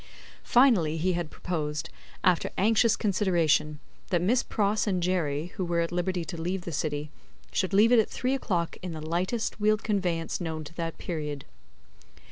[0.41, 1.91] Finally, he had proposed,
[2.23, 6.71] after anxious consideration, that Miss Pross and Jerry, who were at liberty to leave the
[6.71, 7.11] city,
[7.51, 11.45] should leave it at three o'clock in the lightest wheeled conveyance known to that period.